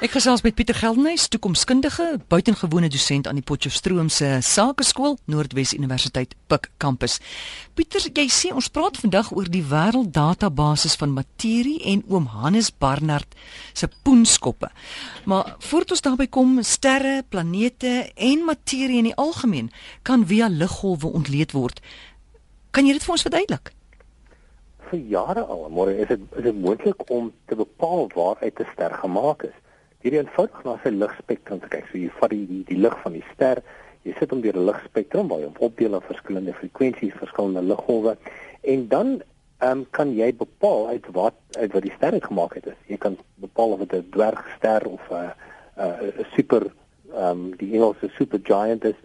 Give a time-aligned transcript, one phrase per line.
[0.00, 6.32] Ek gesels met Pieter Geldenhuys, toekomskundige, buitengewone dosent aan die Potchefstroom se Sakeskool, Noordwes Universiteit
[6.48, 7.18] Pik kampus.
[7.76, 13.36] Pieter, jy sê ons praat vandag oor die wêrelddatabase van materie en oom Hannes Barnard
[13.76, 14.72] se poenskoppe.
[15.28, 19.68] Maar voordat ons daarby kom, sterre, planete en materie in die algemeen
[20.00, 21.84] kan via liggolwe ontleed word.
[22.72, 23.76] Kan jy dit vir ons verduidelik?
[24.88, 29.02] Vir jare al, maar is dit is dit moontlik om te bepaal waaruit 'n ster
[29.04, 29.58] gemaak is?
[30.02, 31.88] Hierdie eenvoudig na sy ligspektrum te kyk.
[31.90, 33.60] So jy vat die die, die lig van die ster,
[34.06, 38.16] jy sit hom deur 'n ligspektrum waar jy hom opdeel in verskillende frekwensies, verskillende liggolwe
[38.62, 39.20] en dan
[39.60, 42.72] ehm um, kan jy bepaal uit wat uit wat die ster gemaak het.
[42.88, 45.32] Jy kan bepaal of dit 'n dwergster of 'n
[45.76, 46.72] 'n super
[47.12, 48.98] ehm um, die Engelse supergiant is.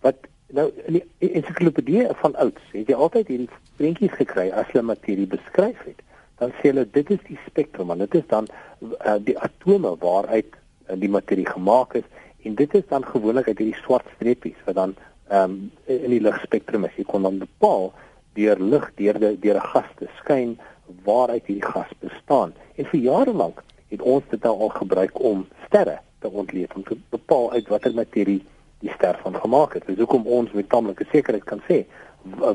[0.00, 0.16] Wat
[0.48, 5.26] nou in die ensiklopedie van ouds het jy altyd hierdie prentjies gekry as hulle materie
[5.26, 6.02] beskryf het
[6.40, 8.48] dan sê hulle dit is die spektrum en dit is dan
[8.80, 12.08] uh, die atome waaruit uh, die materie gemaak is
[12.48, 14.94] en dit is dan gewoonlik uit hierdie swart streepies wat dan
[15.32, 16.96] um, in die ligspektrum is.
[16.96, 17.90] Jy kon dan bepaal
[18.38, 20.56] deur lig deur die deur 'n gas te skyn
[21.04, 22.54] waaruit hierdie gas bestaan.
[22.76, 26.84] En vir jare lank het ons dit nou al gebruik om sterre te ontleed om
[26.84, 28.40] te bepaal uit watter materie
[28.80, 29.84] die ster van gemaak is.
[29.86, 31.84] Dis hoekom ons met tamelike sekerheid kan sê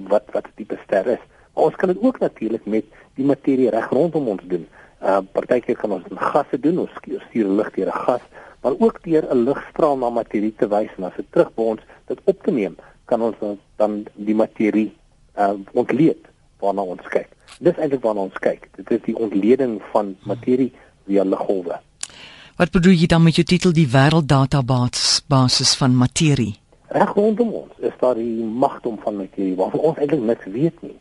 [0.09, 1.23] wat wat tipe ster is.
[1.55, 4.67] Ons kan dit ook natuurlik met die materie reg rondom ons doen.
[5.01, 6.95] Uh partykeer kan ons met gasse doen, ons
[7.29, 8.23] stuur lig deur 'n gas,
[8.61, 12.43] maar ook deur 'n ligstraal na materie te wys en as dit terugbons dit op
[12.43, 12.75] te neem,
[13.05, 13.35] kan ons
[13.75, 14.91] dan die materie
[15.37, 16.27] uh ontleed
[16.59, 17.29] waarna ons kyk.
[17.59, 18.69] Dis eintlik waarna ons kyk.
[18.75, 20.71] Dit is die ontleding van materie
[21.07, 21.79] via liggolwe.
[22.55, 26.55] Wat bedoel jy dan met jou titel die wêrelddatabase basis van materie?
[26.95, 30.95] Reg rondom ons is daar die magdom van materie waarvan ons eintlik niks weet nie.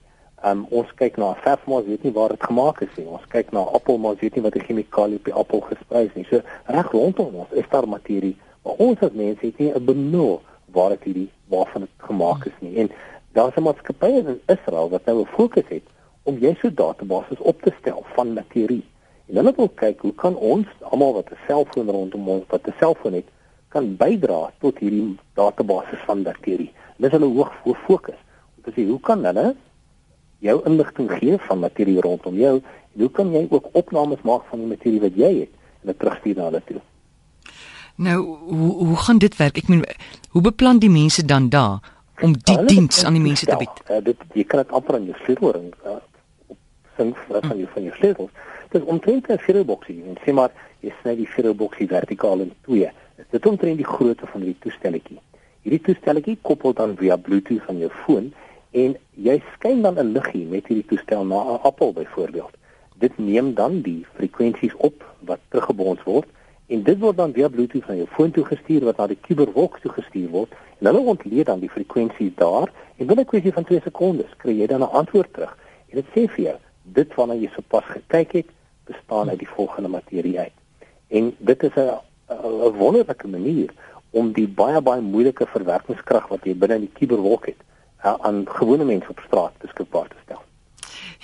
[0.44, 3.06] Um, ons kyk na verf maar ons weet nie waar dit gemaak is nie.
[3.08, 6.02] Ons kyk na appel maar ons weet nie wat die chemikalie op die appel gesprei
[6.04, 6.26] is nie.
[6.28, 6.42] So
[6.76, 8.34] reg rondom ons is daar materie,
[8.66, 10.42] maar ons as mense het nie 'n benul
[10.76, 12.76] waar dit hierdie waarvan dit gemaak is nie.
[12.76, 12.90] En
[13.32, 15.86] daar's 'n maatskappy in Israel wat nou 'n fokus het
[16.24, 18.84] om jy so databases op te stel van materie.
[19.28, 22.74] En hulle wil kyk hoe kan ons almal wat 'n selfoon rondom ons wat 'n
[22.78, 23.28] selfoon het,
[23.68, 26.72] kan bydra tot hierdie databases van materie.
[26.96, 27.27] Dis hulle
[27.64, 28.20] hoof fokus.
[28.56, 29.56] Om te sê hoe kan hulle
[30.44, 32.56] jou inligting gee van materie rondom jou
[32.94, 35.98] en hoe kan jy ook opnames maak van die materie wat jy het en dit
[35.98, 36.80] terugstuur na hulle toe.
[37.96, 38.18] Nou,
[38.50, 39.58] hoe hoe gaan dit werk?
[39.62, 39.84] Ek meen,
[40.34, 43.83] hoe beplan die mense dan daar om die ja, diens aan die mense te bied?
[43.88, 46.00] Uh, dit jy kan dit amper aan jou sleutelring uh,
[46.98, 48.30] sing van jou van jou sleutels.
[48.70, 50.50] Dit is omtrent 'n firewalkie en sê maar
[50.80, 52.90] jy sny die firewalkie vertikaal in twee.
[53.30, 55.20] Dit omtrent die grootte van die toestelletjie.
[55.62, 58.33] Hierdie toestelletjie koppel dan via Bluetooth aan jou foon
[58.74, 58.96] en
[59.27, 62.55] jy skyn dan 'n liggie met hierdie toestel na 'n appel byvoorbeeld.
[62.98, 66.29] Dit neem dan die frekwensies op wat teruggebons word
[66.67, 69.79] en dit word dan via Bluetooth na jou foon toe gestuur wat na die kuberwolk
[69.79, 73.64] toe gestuur word en hulle ontleed dan die frekwensies daar en binne 'n kwessie van
[73.64, 75.58] 2 sekondes kry jy dan 'n antwoord terug.
[75.89, 78.46] En dit sê vir jou dit waarna jy sopas gekyk het
[78.84, 80.57] bestaan uit die volgende materie uit.
[81.08, 81.90] En dit is 'n
[82.29, 83.70] 'n wonderlike manier
[84.11, 87.61] om die baie baie moeilike verwerkingskrag wat jy binne in die kuberwolk het
[88.04, 90.42] uh, aan gewone mense op straat beskikbaar te stel.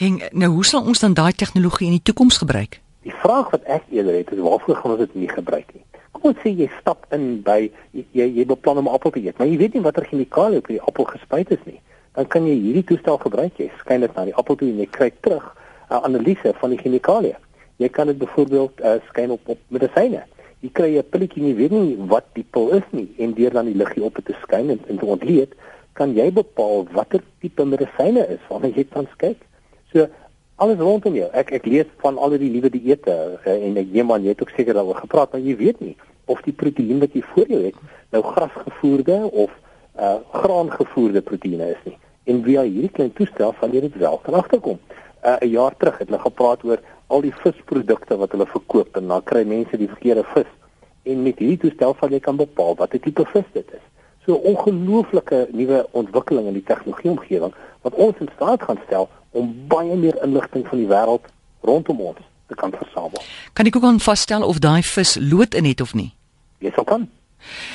[0.01, 2.81] Heng, nou hoe sal ons dan daai tegnologie in die toekoms gebruik?
[3.05, 5.85] Die vraag wat ek eerder het is waarvoor gaan ons dit nie gebruik nie?
[6.13, 9.39] Kom ons sê jy stap in by jy jy beplan om 'n appel te eet,
[9.39, 11.81] maar jy weet nie watter chemikalie op die appel gespuit is nie.
[12.15, 13.57] Dan kan jy hierdie toestel gebruik.
[13.57, 15.45] Jy skyn dit na die appel toe en jy kry terug
[15.91, 17.37] 'n uh, analise van die chemikalie.
[17.77, 20.25] Jy kan dit byvoorbeeld uh, skyn op op medisyne.
[20.61, 23.51] Jy kry 'n pilletjie en jy weet nie wat die pil is nie en deur
[23.51, 25.55] dan die liggie op te skyn en, en te ontleed,
[25.99, 29.41] kan jy bepaal watter tipe medisyne is waarna jy kan kyk.
[29.93, 30.07] So
[30.61, 31.29] alles rondom jou.
[31.33, 34.45] Ek ek lees van al die nuwe dieete uh, en ek neem aan jy het
[34.45, 35.97] ook seker daaroor gepraat, maar jy weet nie
[36.31, 37.81] of die proteïen wat jy voor jou het
[38.15, 39.57] nou grasgevoerde of
[39.99, 41.97] uh graangevoerde proteïene is nie.
[42.31, 44.79] En via hierdie klein toestel sal jy dit wel kan agterkom.
[45.25, 49.09] Uh 'n jaar terug het hulle gepraat oor al die visprodukte wat hulle verkoop en
[49.09, 50.53] dan kry mense die verkeerde vis.
[51.03, 53.90] En met hierdie toestel sal jy kan bepaal watter tipe vis dit is
[54.31, 59.51] so ongelooflike nuwe ontwikkeling in die tegnologie omgewing wat ons in staat gaan stel om
[59.69, 61.27] baie meer inligting van die wêreld
[61.67, 63.23] rondom ons te kan versamel.
[63.53, 66.11] Kan ek ook aan vasstel of daai vis lood in het of nie?
[66.63, 67.09] Jy sal kan.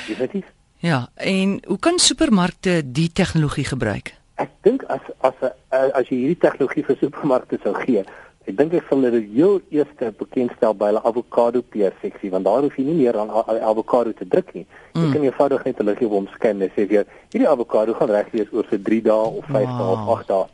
[0.06, 0.48] Definitief.
[0.84, 4.14] Ja, en hoe kan supermarkte die tegnologie gebruik?
[4.36, 8.04] Ek dink as as as jy hierdie tegnologie vir supermarkte sou gee,
[8.46, 12.62] Ek dink ek sal dit heel eers bekendstel by hulle avokado peer seksie want daar
[12.62, 13.32] hoef jy nie meer aan
[13.70, 14.66] avokado te druk nie.
[14.94, 15.14] Jy mm.
[15.14, 18.52] kan eenvoudig net hulle gee om scan en sê vir hierdie avokado gaan reg wees
[18.54, 19.80] oor vir 3 dae of 5 wow.
[19.80, 20.44] dae of 8 dae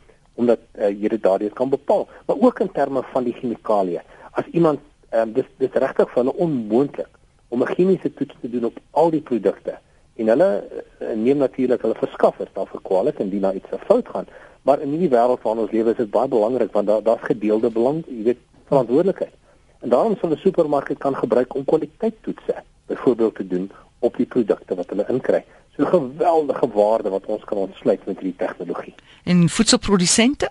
[0.41, 2.07] omdat uh, jy dit daardie kan bepaal.
[2.25, 4.01] Maar ook in terme van die chemikalieë.
[4.33, 4.81] As iemand
[5.13, 7.09] um, dis dis regtig van onmoontlik
[7.53, 9.77] om 'n chemiese toets te doen op al die produkte.
[10.15, 14.27] En hulle uh, neem natuurlik hulle verskaffers daarvoor kwaadlik indien daar iets fout gaan.
[14.61, 17.69] Maar in hierdie wêreld waarin ons lewe is dit baie belangrik want daar daar's gedeelde
[17.69, 19.33] belang, jy weet, verantwoordelikheid.
[19.79, 22.55] En daarom sal 'n supermark kan gebruik om kwaliteitstoetse
[22.85, 25.43] byvoorbeeld te doen op die produkte wat hulle inkry.
[25.75, 28.95] So 'n geweldige waarde wat ons kan ontsluit met hierdie tegnologie.
[29.23, 30.49] En voedselprodusente?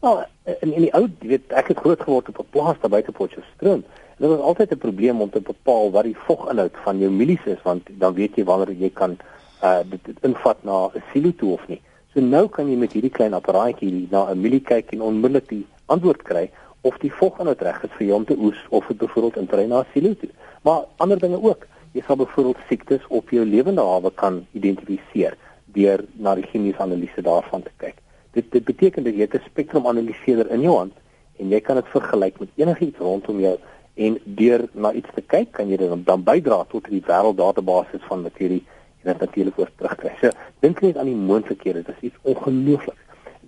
[0.00, 2.90] Nou, in in die ou, jy weet, ek het groot geword op 'n plaas daar
[2.90, 3.84] buite Potchefstroom.
[4.18, 7.62] Dit was altyd 'n probleem om te bepaal wat die voginhoud van jou mielies is
[7.62, 9.16] want dan weet jy wanneer jy kan
[9.62, 11.80] uh dit, dit invat na 'n silo toe of nie.
[12.12, 15.48] So nou kan jy met hierdie klein apparaatjie hier na 'n mielie kyk en onmiddellik
[15.48, 16.50] die antwoord kry
[16.80, 19.68] of die voginhoud reg is vir jou om te oes of dit byvoorbeeld in terrein
[19.68, 20.28] na 'n silo toe.
[20.62, 21.66] Maar ander dinge ook.
[21.92, 25.36] Jy sal byvoorbeeld siektes op jou lewende hawe kan identifiseer
[25.72, 27.94] deur na die chemiese analise daarvan te kyk.
[28.32, 30.92] Dit dit beteken dat jy 'n spektrum analiseerder in jou hand
[31.38, 33.58] en jy kan dit vergelyk met enigiets rondom jou
[33.94, 38.22] en deur na iets te kyk kan jy dan, dan bydra tot die wêrelddatabase van
[38.22, 38.62] materie
[39.02, 40.14] en dit natuurlik oor terugkry.
[40.20, 40.30] So
[40.64, 42.98] dink net aan die moontlikhede, dit is iets ongelooflik.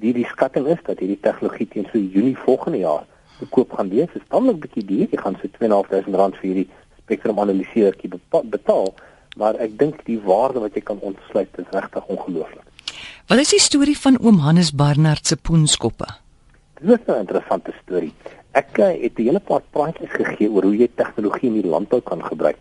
[0.03, 3.07] Die die skatting is dat hierdie tegnologie teen so Junie volgende jaar
[3.39, 4.11] te koop gaan wees.
[4.13, 5.07] Dit is tamelik bietjie duur.
[5.11, 6.69] Jy gaan so 2.500 rand vir hierdie
[7.05, 8.11] spektrum analiseertjie
[8.51, 8.93] betaal,
[9.41, 12.65] maar ek dink die waarde wat jy kan ontsluit is regtig ongelooflik.
[13.31, 16.07] Wat is die storie van oom Hannes Barnard se poenskoppe?
[16.81, 18.13] Dit is 'n interessante storie.
[18.55, 22.01] Ek uh, het 'n hele paar praatjies gegee oor hoe jy tegnologie in die landbou
[22.01, 22.59] kan gebruik.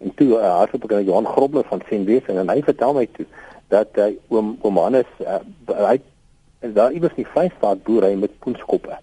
[0.00, 3.26] En toe uh, hardloop ek aan Johan Grobler van Senwes en hy vertel my toe
[3.68, 5.98] dat hy uh, oom oom Hannes uh, hy
[6.64, 8.96] is daar iewers in die Vrystaat boerdery met poenskoppe.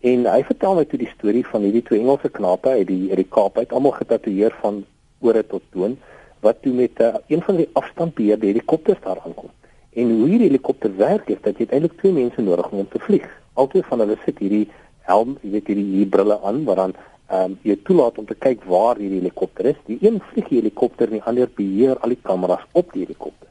[0.00, 3.20] En hy vertel my toe die storie van hierdie twee Engelse knape uit die uit
[3.20, 4.84] die Kaap uit almal getatoeëer van
[5.20, 5.98] ore tot toon
[6.44, 9.52] wat toe met uh, een van die afstandbeheerde helikopters daar aankom.
[9.92, 13.28] En hoe hierdie helikopter werk is dat jy eintlik twee mense nodig om te vlieg.
[13.52, 14.66] Altyd van hulle sit hierdie
[15.08, 18.36] helm, jy weet hierdie hier brille aan wat dan ehm um, jy toelaat om te
[18.36, 19.80] kyk waar hierdie helikopter is.
[19.88, 23.48] Die een vlieg die helikopter en die ander beheer al die kameras op die helikopter.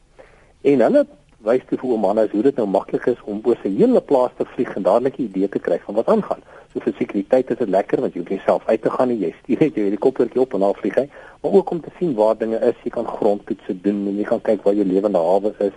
[0.62, 1.06] En hulle
[1.44, 4.46] wys toe vir oomane hoe dit nou maklik is om oor 'n hele plaas te
[4.46, 6.44] vlieg en dadelik 'n idee te kry van wat aangaan.
[6.74, 9.20] So vir sekuriteit is dit lekker want jy hoef nie self uit te gaan nie.
[9.20, 11.10] Jy stuur net jou helikoptertjie op en dan vlieg hy.
[11.42, 14.42] Maar ook om te sien waar dinge is, jy kan grondtoetse doen en jy kan
[14.42, 15.76] kyk waar jou lewende hawe is.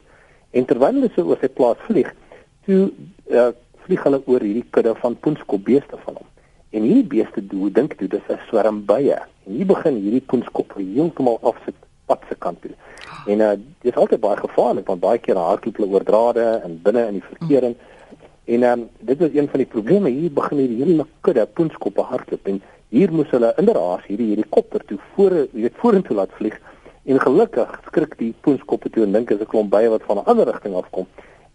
[0.51, 2.15] En terwyl hulle so oor sy plaas vlieg,
[2.67, 2.91] toe
[3.31, 3.51] uh,
[3.87, 6.29] vlieg hulle oor hierdie kudde van poenskopbeeste van hom.
[6.71, 9.19] En hierdie beeste doen dink toe dis 'n swerm bye.
[9.47, 11.75] En hier begin hierdie poenskop heeltemal afsit
[12.07, 12.75] pad se kant toe.
[13.27, 13.51] En uh,
[13.83, 17.19] dit is altyd baie gevaarlik want baie keer hardloop hulle oor drade en binne in
[17.19, 17.77] die verkeering.
[18.45, 22.47] En um, dit is een van die probleme hier begin hierdie hele kudde poenskoppe hardloop
[22.47, 22.63] en
[22.95, 26.61] hier moes hulle inderdaad hierdie helikopter toe voor weet vorentoe laat vlieg.
[27.05, 30.29] En gelukkig skrik die poenskoppe toe en dink is 'n klomp bye wat van 'n
[30.31, 31.07] ander rigting afkom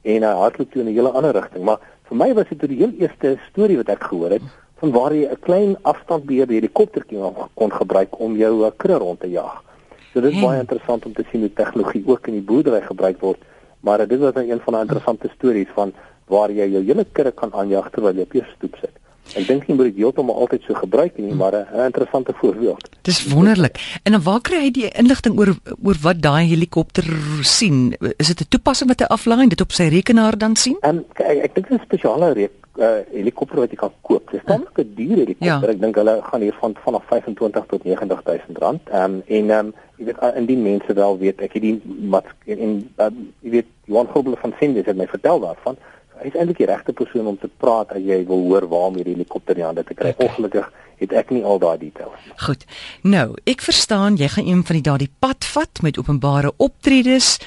[0.01, 1.63] en hy uh, hardloop toe in 'n hele ander rigting.
[1.63, 1.79] Maar
[2.11, 4.47] vir my was dit die heel eerste storie wat ek gehoor het
[4.81, 7.19] van waar jy 'n klein afstand beheer helikoptertjie
[7.55, 9.63] kon gebruik om jou uh, kudde rond te jaag.
[10.11, 10.47] So dit is hmm.
[10.47, 13.39] baie interessant om te sien hoe tegnologie ook in die boerdery gebruik word.
[13.79, 15.93] Maar uh, dit was nou een van die interessante stories van
[16.27, 19.00] waar jy jou hele kudde kan aanjag terwyl jy op jou stoep sit.
[19.35, 22.89] Ek dink jy moet dit heeltemal altyd so gebruik nie, maar 'n interessante voorbeeld.
[23.01, 23.79] Dis wonderlik.
[24.03, 27.05] En dan waar kry hy die inligting oor oor wat daai helikopter
[27.41, 27.95] sien?
[28.17, 30.77] Is dit 'n toepassing wat hy aflaai en dit op sy rekenaar dan sien?
[30.81, 33.93] En um, ek, ek dink dit is 'n spesiale reek uh, helikopter wat jy kan
[34.01, 34.31] koop.
[34.31, 35.69] Dis dan 'n duur helikopter.
[35.69, 35.73] Ja.
[35.73, 38.81] Ek dink hulle gaan hier van vanaf 25 tot 90000 rand.
[38.89, 41.81] Ehm um, en ehm um, jy weet uh, indien mense wel weet ek het die
[42.09, 43.09] wat en, en uh,
[43.39, 45.77] jy weet Johan Grobler van Sindus het my vertel daarvan
[46.21, 49.15] hy is eintlik die regte persoon om te praat as jy wil hoor waarom hierdie
[49.15, 50.13] helikopter in hande te kry.
[50.13, 50.27] Okay.
[50.27, 50.69] Ongelukkig
[51.01, 52.29] het ek nie al daai details.
[52.45, 52.65] Goed.
[53.01, 57.39] Nou, ek verstaan jy gaan een van die daardie pad vat met openbare optredes.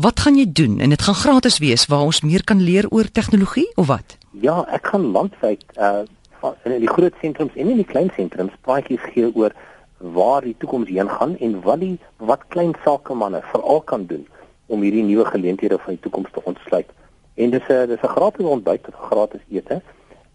[0.00, 0.78] Wat gaan jy doen?
[0.84, 4.18] En dit gaan gratis wees waar ons meer kan leer oor tegnologie of wat?
[4.44, 6.06] Ja, ek gaan landwyd uh
[6.64, 9.52] in die groot sentrums en in die klein sentrums praatjies gee oor
[10.16, 14.24] waar die toekoms heen gaan en wat die wat klein sakemanne veral kan doen
[14.72, 16.88] om hierdie nuwe geleenthede van die toekoms te ontsluit.
[17.34, 19.80] En dis 'n dis 'n gratis ontbyt of gratis ete.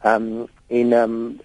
[0.02, 1.40] Ehm um, en ehm um,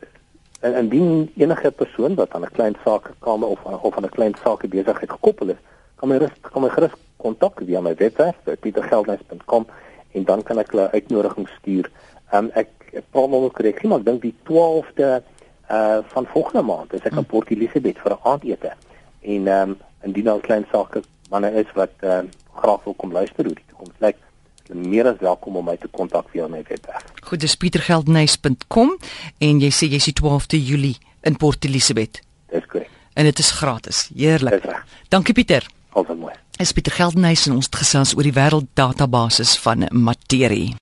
[0.60, 4.68] en indien enige persoon wat aan 'n klein sakekamer of of aan 'n klein sake
[4.68, 5.60] besigheid gekoppel is,
[5.96, 9.66] kan my rus kan my gerus kontak via my webwerf pietergeldnys.com
[10.12, 11.90] en dan kan ek hulle uitnodiging stuur.
[12.30, 15.22] Ehm um, ek ek praat nog oor korrek, maar ek dink die 12de
[15.70, 18.72] uh van volgende maand is ek in Port Elizabeth vir 'n aandete.
[19.20, 22.18] En ehm um, indien daar klein sake manne is wat uh,
[22.54, 24.16] graag wil kom luister hoe die toekoms lyk.
[24.16, 24.29] Like,
[24.74, 27.04] meer as welkom om my te kontak via my webwerf.
[27.22, 28.96] Goed, dis pietergeldnys.com
[29.38, 30.96] en jy sê jy's die 12de Julie
[31.26, 32.22] in Port Elizabeth.
[32.50, 32.90] Dis korrek.
[33.14, 34.08] En dit is gratis.
[34.14, 34.64] Heerlik.
[35.08, 35.66] Dankie Pieter.
[35.92, 36.34] Altyd mooi.
[36.60, 40.74] Es Pieter Geldnys en ons het gesels oor die wêrelddatabase van materie.